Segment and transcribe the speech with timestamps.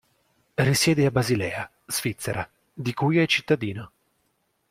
[0.57, 3.91] Risiede a Basilea, Svizzera, di cui è cittadino..